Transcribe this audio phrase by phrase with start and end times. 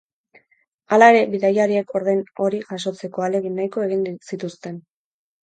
[0.95, 4.83] Hala ere, bidaiariek ordain hori jasotzeko ahalegin nahiko egin zituzten.